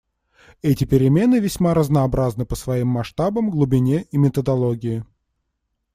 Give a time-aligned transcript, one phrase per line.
[0.63, 5.05] Эти перемены весьма разнообразны по своим масштабам, глубине и методологии.